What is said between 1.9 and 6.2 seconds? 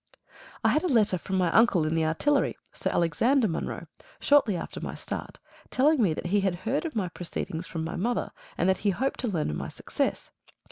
the Artillery, Sir Alexander Munro, shortly after my start, telling me